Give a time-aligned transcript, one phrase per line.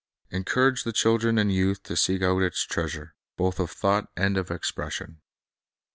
[0.31, 4.49] Encourage the children and youth to seek out its treasures, both of thought and of
[4.49, 5.21] expression.